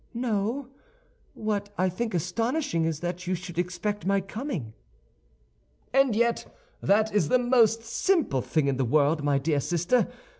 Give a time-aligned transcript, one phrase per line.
[0.15, 0.69] "No;
[1.35, 4.73] what I think astonishing is that you should expect my coming."
[5.93, 10.07] "And yet that is the most simple thing in the world, my dear sister.